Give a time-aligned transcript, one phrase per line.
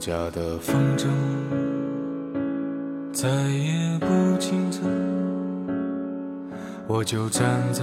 [0.00, 1.08] 家的风筝
[3.12, 4.06] 再也不
[4.38, 4.82] 清晨，
[6.86, 7.82] 我就站在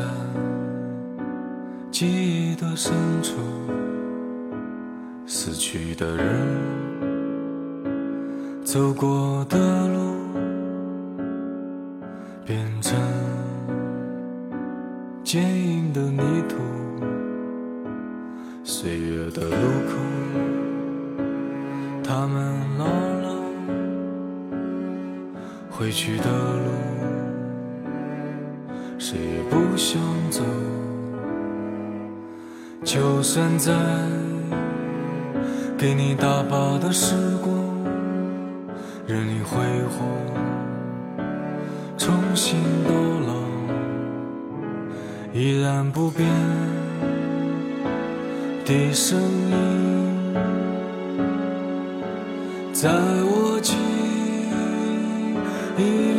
[1.92, 2.92] 记忆的深
[3.22, 3.36] 处，
[5.28, 6.26] 死去的人
[8.64, 10.16] 走过的路，
[12.44, 13.00] 变成
[15.24, 16.56] 坚硬的泥土，
[18.64, 19.52] 岁月的路
[19.88, 20.47] 口。
[22.08, 23.36] 他们老了，
[25.70, 26.72] 回去的路，
[28.98, 30.00] 谁也不想
[30.32, 30.42] 走。
[32.86, 33.74] 就算再
[35.78, 37.54] 给你大把的时光，
[39.06, 39.58] 任你挥
[39.90, 40.06] 霍，
[41.98, 42.94] 重新到
[43.28, 43.34] 老，
[45.34, 46.26] 依然不变
[48.64, 49.97] 的声音。
[52.80, 53.74] 在我记
[55.80, 56.17] 忆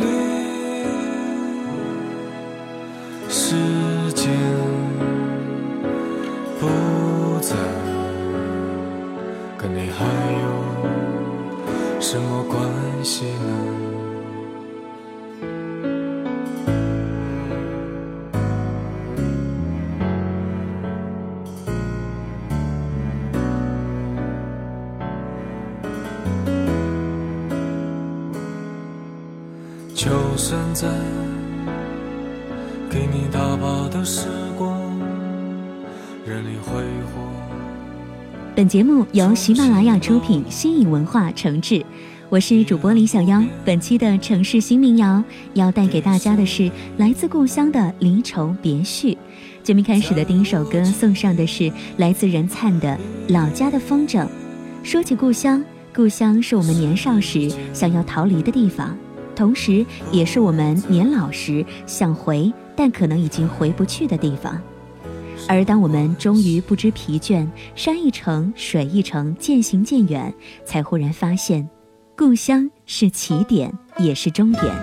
[32.89, 34.79] 给你大把的时光，
[36.25, 37.21] 任你挥霍。
[38.55, 41.83] 本节目由喜马拉雅出品，新颖文化承制。
[42.29, 43.43] 我是主播李小妖。
[43.65, 45.23] 本期的城市新民谣
[45.55, 49.17] 要带给大家的是来自故乡的离愁别绪。
[49.63, 52.95] 节目开始的第一首歌送上的是来自任灿的
[53.33, 54.19] 《老家的风筝》。
[54.83, 55.63] 说起故乡，
[55.95, 58.95] 故乡是我们年少时想要逃离的地方。
[59.39, 64.61] 同时，也是我们年老时想回但可能已经回不去的地方。
[65.47, 70.33] 而当我们终于不知疲倦，山一程，水一程，渐行渐远，
[70.65, 71.69] 才忽然发现，
[72.17, 74.75] 故乡是起点，也是终点，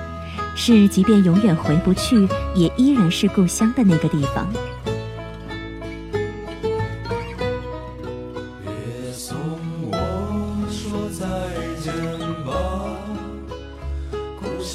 [0.56, 4.48] 是即便永远回不去，也依然是故乡的那个地方。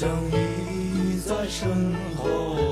[0.02, 2.71] 相依在身后。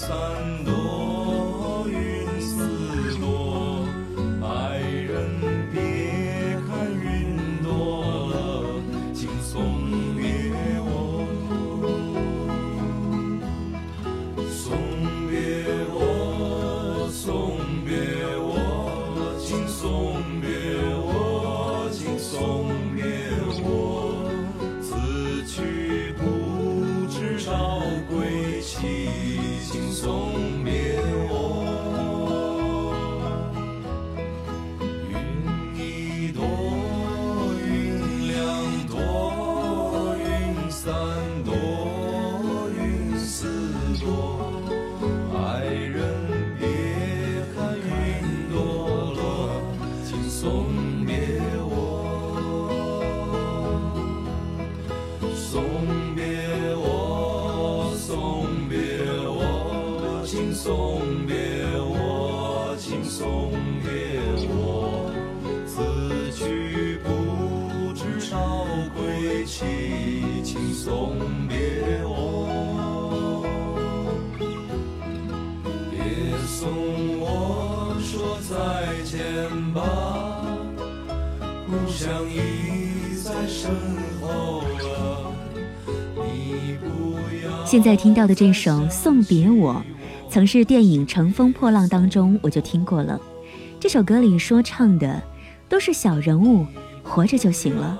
[0.00, 0.69] sun.
[82.30, 83.70] 已在身
[84.20, 85.32] 后了，
[86.16, 89.74] 你不要现在听到的这首《送别我》，
[90.30, 93.20] 曾是电影《乘风破浪》当中我就听过了。
[93.80, 95.20] 这首歌里说唱的
[95.68, 96.64] 都是小人物，
[97.02, 97.98] 活着就行了。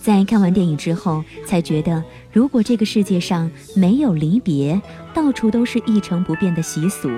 [0.00, 2.02] 在看完电影之后，才觉得
[2.32, 4.80] 如果这个世界上没有离别，
[5.12, 7.10] 到处都是一成不变的习俗，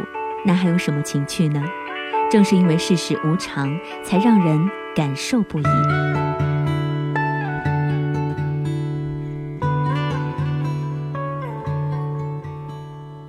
[0.45, 1.63] 那还有什么情趣呢？
[2.31, 5.63] 正是因为世事无常，才让人感受不已。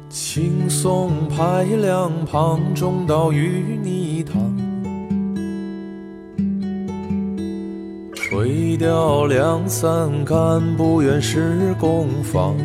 [0.10, 4.58] 青松派两旁，种稻淤泥塘。
[8.16, 12.56] 垂钓两三竿，不远是工坊。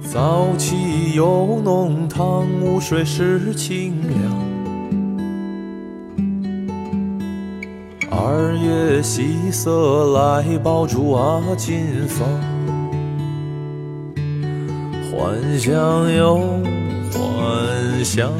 [0.00, 4.49] 早起有浓汤，午睡是清凉。
[8.22, 12.28] 二月夕色来，爆竹啊金放。
[15.10, 16.36] 幻想又
[17.10, 18.30] 幻想，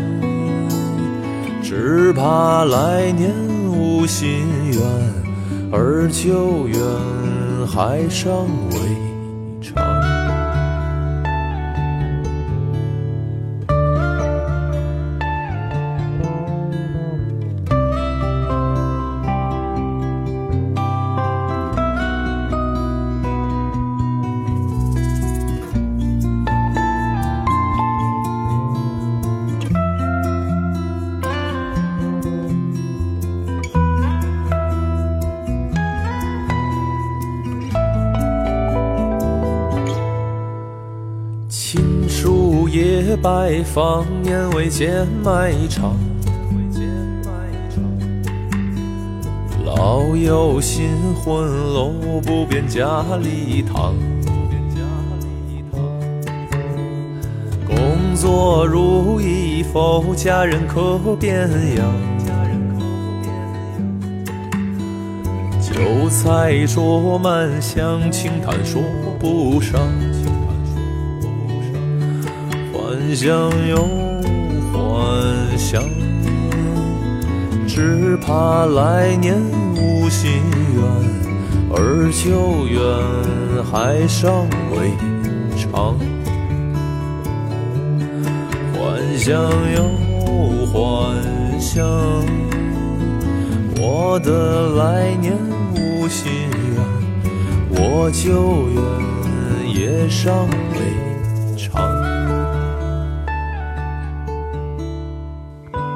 [1.62, 3.32] 只怕来年
[3.70, 4.82] 无心愿，
[5.72, 6.78] 而旧愿
[7.66, 8.30] 还尚
[8.72, 8.89] 未。
[43.22, 45.94] 拜访年未见埋场，
[49.62, 50.88] 老友新
[51.22, 51.92] 婚楼
[52.24, 53.94] 不便家里堂。
[57.66, 60.14] 工作如意否？
[60.14, 61.46] 家人可变
[61.76, 61.92] 样？
[65.60, 68.80] 酒菜桌满香，轻谈说
[69.18, 69.78] 不上。
[73.10, 73.28] 幻想
[73.66, 73.76] 又
[74.72, 75.82] 幻想，
[77.66, 79.36] 只怕来年
[79.74, 80.30] 无心
[80.76, 80.84] 愿，
[81.72, 82.80] 而旧愿
[83.64, 84.92] 还尚未
[85.56, 85.98] 长。
[88.78, 89.42] 幻想
[89.74, 89.82] 又
[90.66, 91.12] 幻
[91.58, 91.84] 想，
[93.80, 95.34] 我的来年
[95.74, 96.30] 无心
[96.76, 96.80] 愿，
[97.72, 98.80] 我旧愿
[99.74, 101.09] 也尚未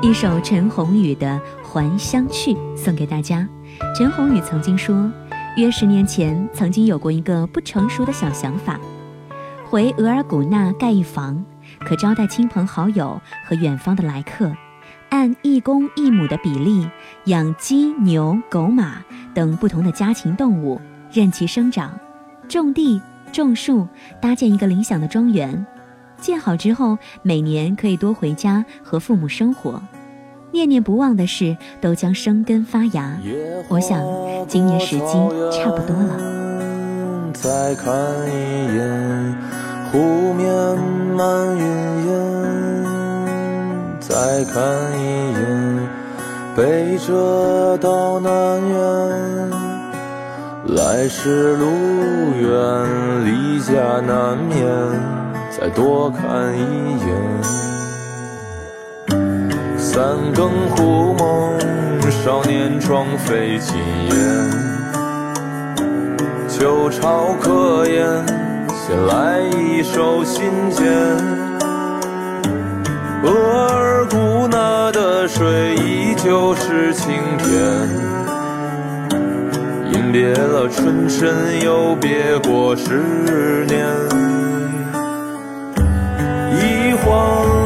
[0.04, 3.48] 一首陈鸿宇的《还乡去》送给大家。
[3.96, 5.10] 陈鸿宇曾经说，
[5.56, 8.78] 约十年前曾经有过一个不成熟的小想法，
[9.64, 11.42] 回额尔古纳盖一房，
[11.86, 13.18] 可招待亲朋好友
[13.48, 14.54] 和远方的来客，
[15.08, 16.86] 按一公一母的比例
[17.24, 19.02] 养鸡、牛、狗、马
[19.32, 20.78] 等不同的家禽动物，
[21.10, 21.98] 任其生长，
[22.46, 23.00] 种地、
[23.32, 23.88] 种树，
[24.20, 25.66] 搭建一个理想的庄园。
[26.18, 29.82] 建好之后，每年可以多回家和父母生活，
[30.54, 33.18] 念念不忘的事都将生根发芽。
[33.68, 34.00] 我想，
[34.46, 35.02] 今年时机
[35.50, 36.16] 差不多了。
[37.34, 37.92] 再看
[38.30, 39.36] 一眼
[39.90, 40.46] 湖面
[41.16, 41.64] 满云
[42.06, 42.14] 烟，
[43.98, 44.62] 再看
[44.96, 45.42] 一眼
[46.56, 48.30] 北辙到南
[48.62, 49.50] 辕，
[50.68, 51.66] 来时路
[52.40, 52.46] 远，
[53.26, 53.72] 离家
[54.06, 54.64] 难免。
[55.50, 56.58] 再多看一
[56.98, 57.08] 眼，
[59.94, 61.56] 三更忽梦
[62.10, 63.76] 少年窗飞金
[64.10, 64.50] 烟，
[66.48, 68.04] 旧巢客宴，
[68.74, 70.82] 先来一首新笺。
[73.22, 77.54] 额尔古纳的水依旧是清甜，
[79.92, 81.32] 饮别了春深，
[81.62, 83.86] 又别过十年。
[86.58, 87.63] 一晃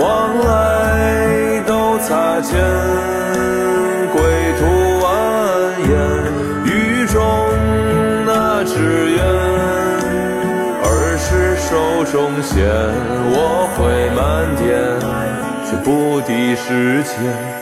[0.00, 2.58] 往来都擦肩？
[4.12, 4.22] 归
[4.58, 4.64] 途
[5.00, 5.04] 蜿
[5.84, 5.90] 蜒，
[6.64, 7.16] 雨中
[8.26, 9.18] 那只愿
[10.82, 10.86] 儿
[11.18, 12.56] 时手中线，
[13.30, 13.36] 我
[13.76, 13.78] 会
[14.16, 14.18] 慢
[14.56, 14.66] 点，
[15.68, 17.57] 却不敌时间。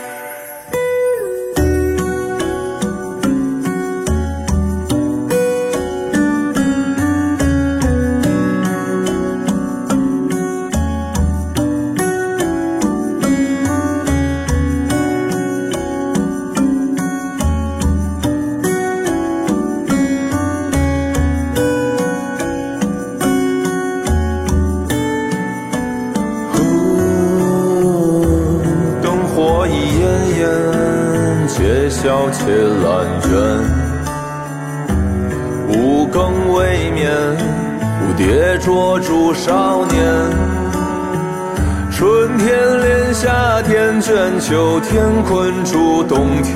[43.67, 46.55] 天卷秋天，困住冬天。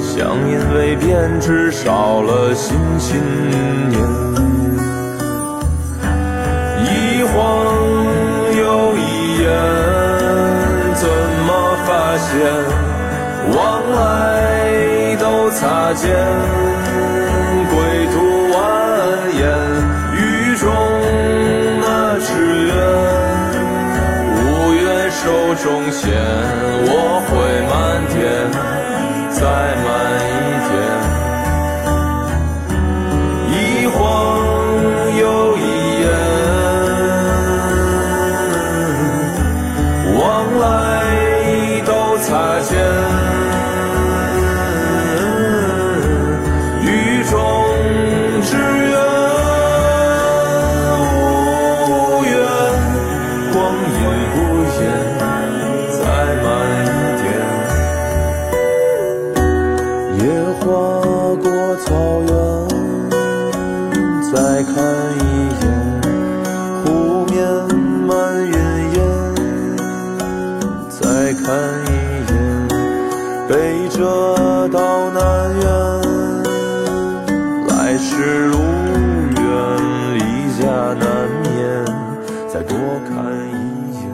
[0.00, 3.20] 乡音未变，只少了新信
[3.90, 4.00] 念。
[6.82, 7.36] 一晃
[8.56, 9.52] 又一眼，
[10.94, 11.06] 怎
[11.44, 12.30] 么发现
[13.54, 13.58] 往
[13.92, 16.08] 来都擦肩？
[25.22, 26.08] 手中线，
[26.86, 27.30] 我会
[27.68, 28.18] 慢点，
[29.30, 29.40] 再
[29.84, 29.86] 慢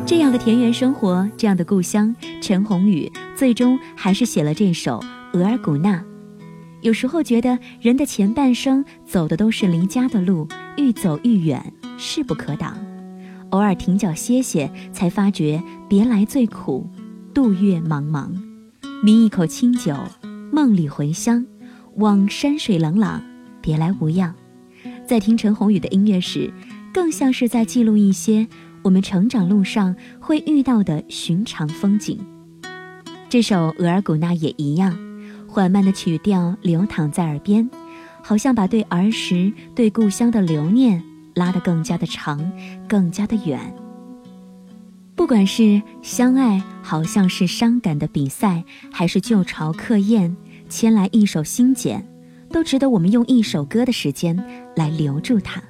[0.05, 4.99] 这样的田园生活，这样的故乡，陈鸿宇最终还是写了这首
[5.39, 5.99] 《额尔古纳》。
[6.81, 12.77] 有时候觉得人的前半生走的都是离家的路，愈走愈远，势不可挡。
[13.51, 16.89] 偶尔停脚歇歇，才发觉别来最苦，
[17.33, 18.29] 度月茫茫。
[19.03, 19.95] 抿一口清酒，
[20.51, 21.47] 梦里回乡，
[21.97, 23.23] 望山水冷朗，
[23.67, 24.33] 别来无恙。
[25.05, 26.53] 在听陈鸿宇的音乐时，
[26.95, 28.47] 更像是在记录一些。
[28.85, 32.21] 我们成长路上会遇到的寻常风景，
[33.29, 34.97] 这首《额尔古纳》也一样，
[35.49, 37.69] 缓慢的曲调流淌在耳边，
[38.23, 41.03] 好像把对儿时、对故乡的留念
[41.35, 42.53] 拉得更加的长，
[42.87, 43.59] 更加的远。
[45.17, 50.37] 不管是相爱，好像是伤感的比赛，还是旧巢客宴，
[50.69, 52.01] 牵来一首新笺，
[52.51, 54.37] 都值得我们用一首歌的时间
[54.75, 55.63] 来留住它。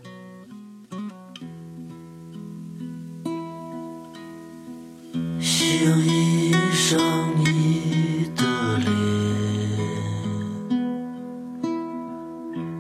[5.39, 6.99] 想印上
[7.39, 8.91] 你的脸，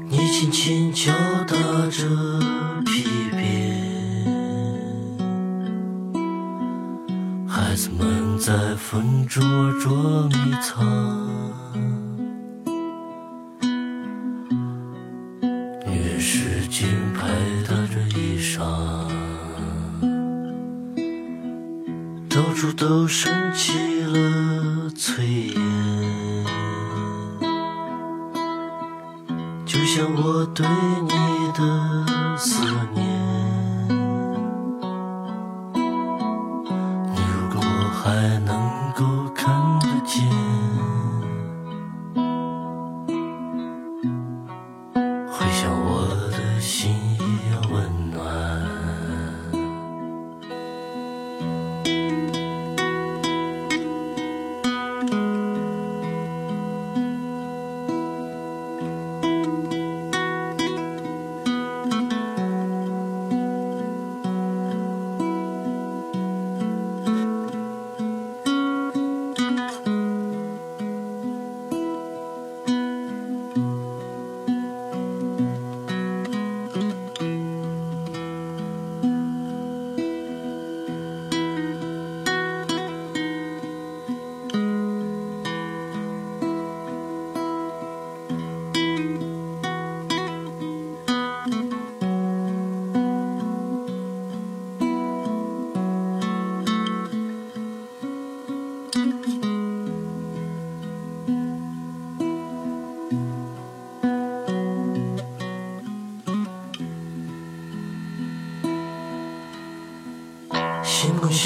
[0.08, 1.12] 你轻轻敲
[1.44, 1.56] 打
[1.90, 2.08] 着
[2.84, 3.44] 皮鞭，
[7.46, 9.40] 孩子们在风中
[9.78, 10.84] 捉迷藏，
[22.76, 25.23] 都升起了炊
[25.54, 26.45] 烟，
[29.64, 30.66] 就像我对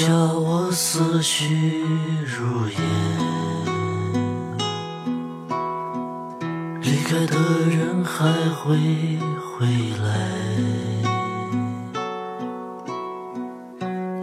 [0.01, 1.83] 叫，我思绪
[2.25, 2.75] 如烟。
[6.81, 7.37] 离开的
[7.69, 9.67] 人还会回
[10.03, 10.09] 来？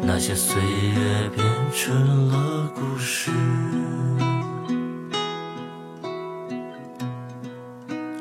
[0.02, 3.30] 那些岁月变成了故事，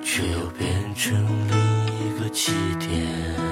[0.04, 1.12] 却又变成
[1.48, 1.58] 另。
[2.18, 3.47] 一个起点。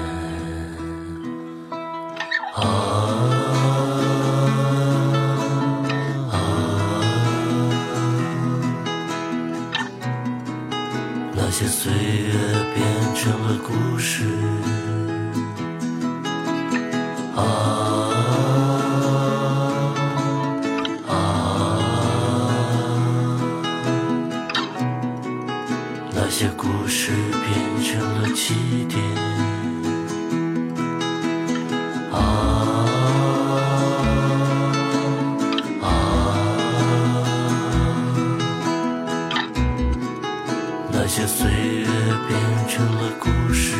[41.26, 41.86] 岁月
[42.28, 43.74] 变成了故事，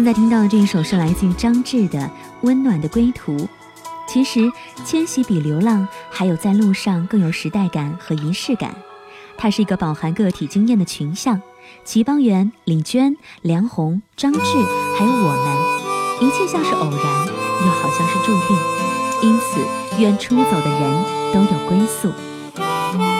[0.00, 1.98] 现在听到的这一首是来自于张志的
[2.40, 3.36] 《温暖的归途》。
[4.08, 4.50] 其实，
[4.82, 8.74] 迁徙比流浪还有在路上更有时代感和仪式感。
[9.36, 11.42] 它是一个饱含个体经验的群像，
[11.84, 14.40] 齐邦媛、李娟、梁红、张志，
[14.96, 17.26] 还有我们，一切像是偶然，
[17.66, 18.56] 又好像是注定。
[19.22, 19.60] 因此，
[20.00, 23.19] 愿出走的人都有归宿。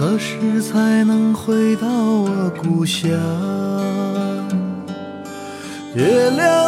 [0.00, 3.10] 何时才能回到我故乡？
[5.94, 6.59] 月亮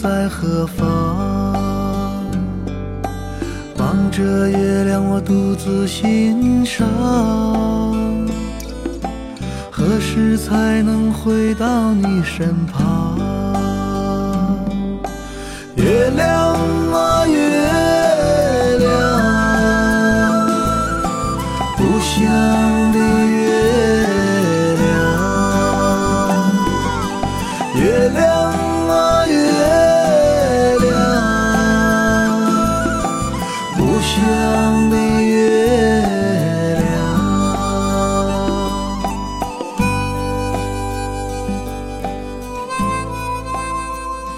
[0.00, 2.26] 在何方？
[3.78, 6.86] 望着月亮，我独自欣赏。
[9.70, 13.18] 何时才能回到你身旁？
[15.74, 16.54] 月亮
[16.92, 17.57] 啊月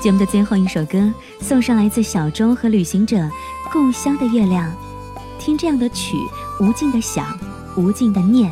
[0.01, 3.17] 节目的最后一首歌送上来自小周和旅行者
[3.71, 4.67] 《故乡的月亮》，
[5.39, 6.17] 听这样的曲，
[6.59, 7.39] 无尽的想，
[7.77, 8.51] 无尽的念，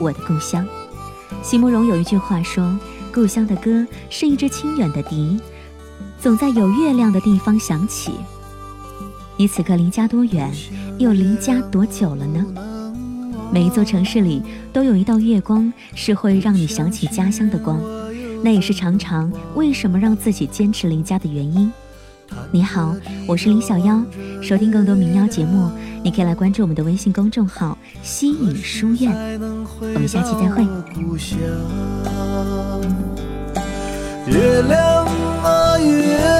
[0.00, 0.66] 我的故乡。
[1.44, 2.76] 席慕容有一句话说
[3.14, 5.38] ：“故乡的歌是一支清远的笛，
[6.18, 8.10] 总在有月亮的地方响起。”
[9.38, 10.52] 你此刻离家多远，
[10.98, 12.44] 又离家多久了呢？
[13.52, 17.80] 每一座城市里都有一道月光，是会让你想起家乡的光，
[18.42, 21.72] 那也是常常为什么让自己坚持离家的原因。
[22.52, 22.94] 你好，
[23.26, 24.00] 我是林小妖，
[24.40, 25.70] 收听更多民谣节目，
[26.02, 29.12] 你可以来关注我们的微信公众号“西影书院”。
[29.80, 30.62] 我们下期再会。
[34.26, 35.06] 月亮
[35.42, 36.39] 啊月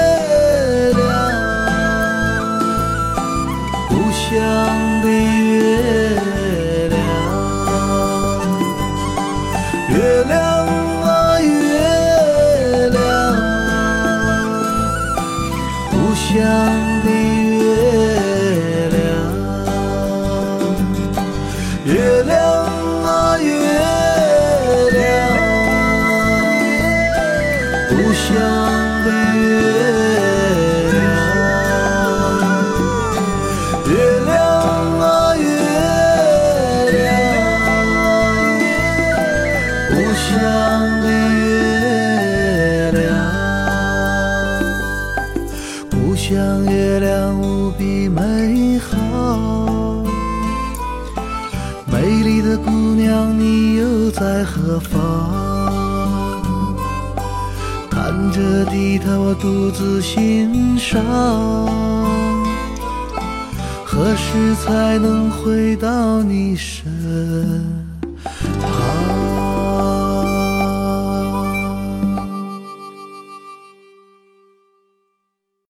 [59.81, 61.03] 自欣赏。
[63.83, 67.80] 何时才能回到你身